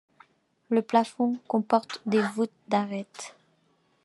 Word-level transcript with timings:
Le 0.71 0.81
plafond 0.81 1.37
comporte 1.47 2.01
des 2.07 2.23
voûtes 2.23 2.49
d'arêtes. 2.67 3.35